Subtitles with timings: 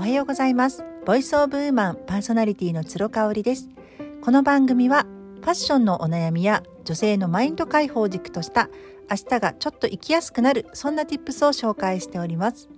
[0.00, 0.82] おはようございます。
[1.04, 3.68] ボイスオブウーマンパーソナリティの鶴香織です。
[4.22, 5.04] この番組は
[5.42, 8.70] ファッションのお悩みや女性のマインド解放軸とした
[9.10, 12.70] 明日がちょっと生きやすくなるそんな tips を紹介しております、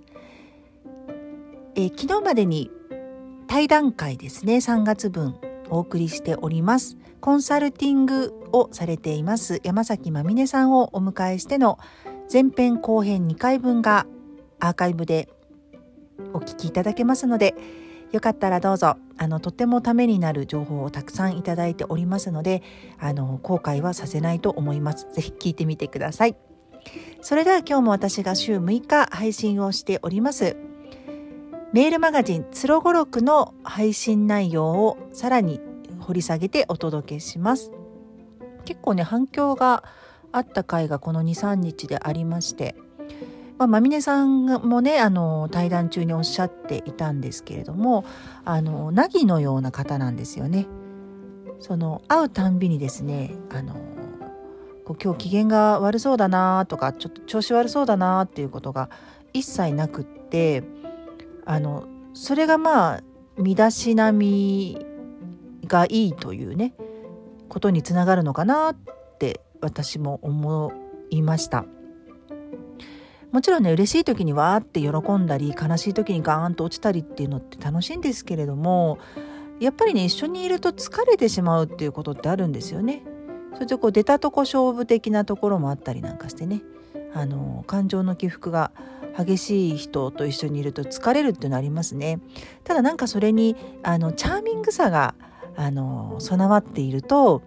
[1.75, 2.69] えー、昨日までに
[3.47, 5.37] 対談会ですね3月分
[5.69, 6.97] お送りしております。
[7.21, 11.79] コンサルティングをされています山崎まみねさんをお迎えしての
[12.29, 14.07] 前編後編2回分が
[14.59, 15.29] アーカイブで
[16.33, 17.55] お聞きいただけますので
[18.11, 22.61] よかったらどうぞあのとてもためになる情報をたくさんいただいておりますので
[22.99, 25.07] あの後悔はさせないと思います。
[25.13, 26.35] ぜひ聞いてみてください。
[27.21, 30.57] それでは今日も私が週6日配信をしております
[31.71, 35.61] メールマガジンつろごろくの配信内容をさらに
[35.99, 37.71] 掘り下げてお届けします。
[38.65, 39.83] 結構ね反響が
[40.31, 42.75] あった回がこの23日でありまして
[43.63, 48.03] まあ、まみねさんもねあの対談中におっしゃっていたんですけれども
[48.43, 50.67] あのナギのような方なんですよね。
[51.59, 53.75] その会うたんびにですねあの
[54.83, 58.89] こう今日機嫌が悪そうだなとかちょっと調子悪そうだなっていうことが
[59.31, 60.63] 一切なくって
[61.45, 63.03] あのそれがまあ
[63.37, 64.85] 身だしなみ
[65.67, 66.73] がいいというね
[67.47, 68.75] ことにつながるのかなっ
[69.19, 70.73] て私も思
[71.09, 71.65] いました。
[73.33, 78.99] もちろんね嬉しい時にわーって喜んだり悲しい時にガーンと落ちたりっていうのって楽しいんですけれども
[79.59, 83.01] やっぱりね一緒にいると疲れてしまうっていうことってあるんですよね。
[83.55, 86.61] それでこう出たとこ勝負的なところもあったりなんかしてね
[87.13, 88.71] あの感情の起伏が
[89.17, 92.19] 激しい人と一緒にいると疲れるっていうのありますね。
[92.63, 95.15] ただなんかそれにあのチャーミングさが
[95.55, 97.41] あの備わっていると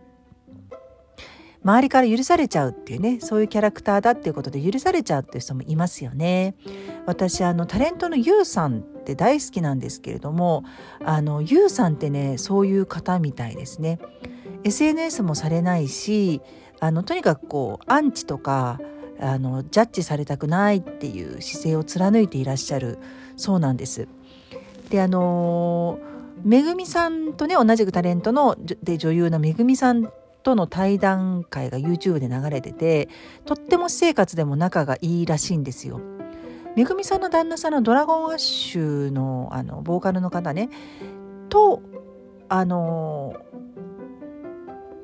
[1.66, 6.54] 周りから許されちゃうっていうねそういうキャラクターだっていうことで許されちゃうっていう人もいますよね。
[7.06, 10.62] 私あのタレントのユウさんって大好きなんですけれども
[11.04, 13.98] あのユウさんってねそういう方みたいですね。
[14.62, 16.40] SNS もされないし
[16.78, 18.78] あのとにかくこうアンチとか
[19.18, 22.98] あのジャッジされたくないっていう姿勢を貫いていらっしゃる
[23.36, 24.06] そうなんです。
[24.90, 25.98] であの
[26.44, 30.12] めぐみさんとね同じくタレントので女優のめぐみさん
[30.46, 33.08] との対談会が YouTube で流れてて
[33.46, 36.00] とっても私生活でも仲がいいらしいんですよ。
[36.76, 40.68] めぐみさんの旦那さんのドラゴンアッシュのあのボーカルの方ね
[41.48, 41.82] と
[42.48, 43.34] あの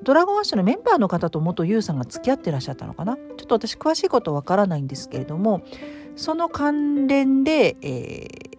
[0.04, 3.16] ドラゴンアッシュのメンバーの方と元ユウさんが付き合ってらっしゃったのかな？
[3.16, 5.62] ちょっと私詳しいことわからないんですけれども
[6.14, 8.58] その関連で、えー、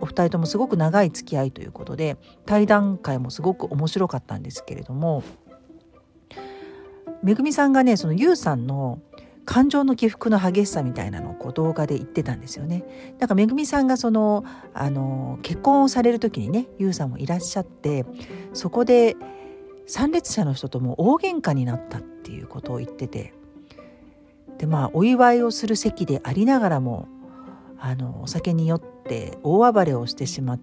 [0.00, 5.22] お二人ともすごく長い付き合いということで対談会もすごく面白かったんですけれども
[7.22, 9.00] めぐみさんがねそのゆうさんの
[9.44, 12.84] 感情の起伏の激しさみたいなのをこう動画で言ってたんですよね。
[13.18, 18.04] だからめぐみさんがそのあの結婚をされる時にねゆうさんもいらっしゃって
[18.52, 19.16] そこで
[19.86, 23.32] 参列者の人とも大喧嘩になったっていうことを言ってて
[24.58, 27.08] でまあお祝いをする席でありながらも
[27.78, 30.60] あのお酒に酔って大暴れをしてしまっ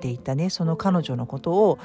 [0.00, 1.78] ていたねその彼女のことを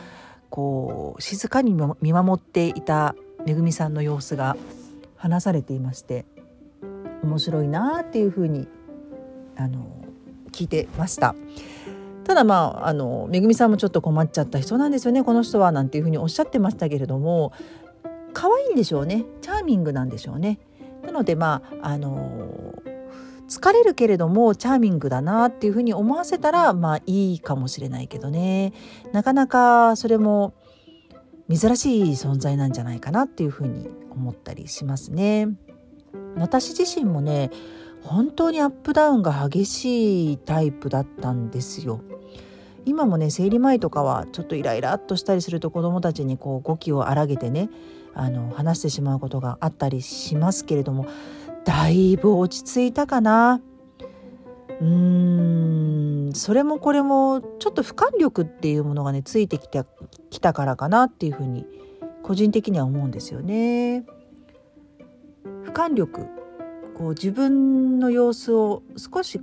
[0.50, 3.14] こう静かに見守っていた
[3.46, 4.58] めぐみさんの様子が
[5.16, 6.26] 話されていまして
[7.24, 8.68] 面白いなっていうふうに
[9.56, 10.06] あの
[10.52, 11.36] 聞いてました。
[12.24, 17.54] ただまああのめぐみさんもちょっと困っちゃった人なんですよねこの人はなんていうふうにおっしゃってましたけれども
[18.34, 20.60] 可愛いんでしょうねチャーミングなんでしょうね。
[21.04, 22.76] なのでまああの
[23.50, 28.74] 疲れるけれどもチャーミングだなっていうふうに思わせたらまあいいかもしれないけどね
[29.12, 30.54] なかなかそれも
[31.50, 35.48] 珍しい存在なんじゃないかなっていうふうに思ったりしますね。
[36.36, 37.50] 私自身もね
[38.04, 42.02] 本当にアップダウンが激しいタイプだったんですよ。
[42.86, 47.70] 今もね生理前とかはちょっとイライラっとしたりすると子どもたちにこう語気を荒げてね
[48.14, 51.08] あの話してしまうことがあったりしますけれども
[51.66, 53.62] だいぶ落ち着いたかな。
[54.82, 55.79] うーん
[56.40, 59.86] それもこれもちょっと俯瞰力っていうものがねついてきた
[60.30, 61.66] きたからかなっていうふうに
[62.24, 64.06] 個人的には思うんですよね。
[65.66, 66.28] 俯瞰力
[66.98, 69.42] こう自分の様子を少し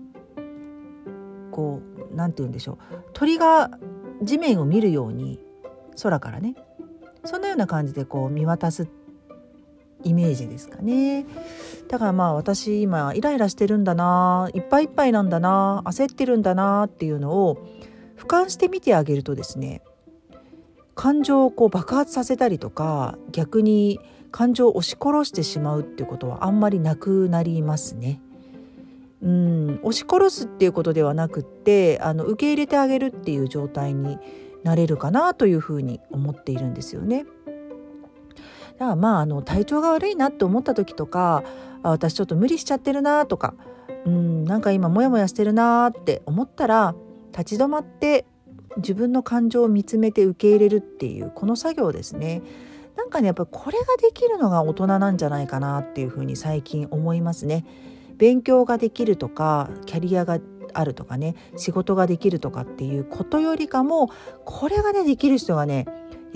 [1.51, 2.79] こう何て言うんでしょう。
[3.13, 3.79] 鳥が
[4.23, 5.39] 地面を見るように
[6.03, 6.55] 空からね。
[7.27, 8.89] そんなような感じでこう見渡す
[10.03, 11.27] イメージですかね。
[11.89, 17.59] だからまあ私今イライラしてるんだないっぱいいっぱいなんだな焦ってるんだなっていうのを
[18.17, 19.83] 俯瞰して見てあげるとですね
[20.95, 24.01] 感情をこう爆発させたりとか逆に
[24.33, 28.21] 感情を押し殺してしまうっていうことはあんまりなくなりますね。
[29.23, 34.19] うん押し殺すっていうことではなくってあの受け入れてあげるっていう状態に
[34.63, 37.25] なれるかなというふうに思っているんですよね。
[38.79, 41.43] だからまああの体調が悪いなって思った時とか
[41.87, 43.55] あ私ちょっと無理しちゃってるなとか
[44.05, 46.95] うんなんか今モヤモヤしてるなって思ったら
[47.31, 48.27] 立ち止まって
[48.79, 52.43] 自分の感情を見つめて受け入れるっていうこの作業ですね
[52.97, 57.65] なんかねやっぱりこれができるのが大人なんじゃないかなっていうふうに最近思いますね。
[58.17, 60.39] 勉強ができるとかキャリアが
[60.73, 64.11] あるとかね仕事ができるとかっていうことよりかも
[64.47, 65.87] これがねできる人がね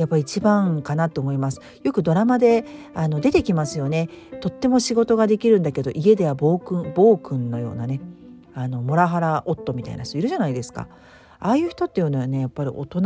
[0.00, 1.61] やっぱ一番かなと思います。
[1.82, 2.64] よくドラマで
[2.94, 4.08] あの出てきますよね。
[4.41, 8.00] とっても仕事ができるんだけど家では暴君暴君のようなね
[8.55, 10.88] あのモラハラ夫みたいな人いるじゃないですか。
[11.38, 13.00] ああいう人っていうのはねやっぱり大人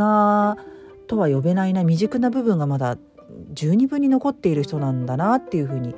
[1.07, 2.97] とは呼べないな未熟な部分がまだ
[3.53, 5.95] 十二分に残っている人なんだなっていうふうに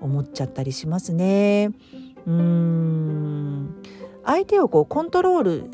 [0.00, 1.70] 思っちゃったりしますね。
[2.26, 3.74] うーん。
[4.24, 5.70] 相手をこうコントロール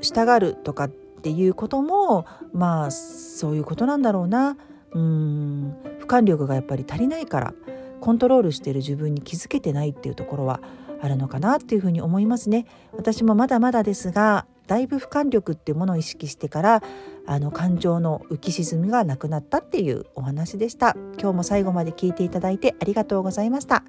[0.00, 0.90] したがるとかっ
[1.24, 4.58] ていうこともまあそういうことなんだろうな。
[4.92, 5.74] うん。
[6.00, 7.54] 俯瞰力がやっぱり足りないから
[8.00, 10.60] コントロールしている自分に気づけてないっていうところは
[11.00, 12.66] あるのかなっていうふうに思いますね。
[12.92, 16.82] 私もまだまだですがだいぶ俯瞰力っていうものを意識してから
[17.26, 20.94] あの感情の浮き沈みがなくなったっていうお話でした。
[21.18, 23.84] 今日も最後まで聞いていただいてありがとうございました。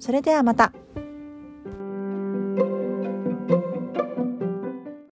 [0.00, 0.72] それではまた。